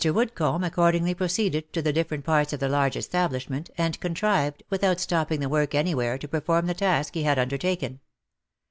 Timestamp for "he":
7.13-7.21